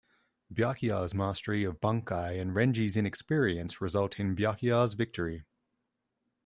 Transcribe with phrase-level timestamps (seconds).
[0.51, 5.45] Byakuya's mastery of bankai and Renji's inexperience result in Byakuya's victory.